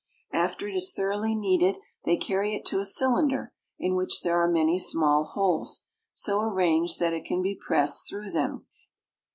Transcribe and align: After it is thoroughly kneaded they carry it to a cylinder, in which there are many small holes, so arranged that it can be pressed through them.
After 0.33 0.67
it 0.67 0.73
is 0.73 0.93
thoroughly 0.95 1.35
kneaded 1.35 1.77
they 2.05 2.17
carry 2.17 2.55
it 2.55 2.65
to 2.65 2.79
a 2.79 2.85
cylinder, 2.85 3.53
in 3.77 3.93
which 3.95 4.23
there 4.23 4.41
are 4.41 4.47
many 4.49 4.79
small 4.79 5.25
holes, 5.25 5.83
so 6.11 6.41
arranged 6.41 6.99
that 6.99 7.13
it 7.13 7.23
can 7.23 7.43
be 7.43 7.53
pressed 7.53 8.09
through 8.09 8.31
them. 8.31 8.65